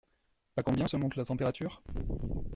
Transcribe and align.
À 0.57 0.63
combien 0.63 0.87
se 0.87 0.97
monte 0.97 1.15
la 1.15 1.25
température? 1.25 1.83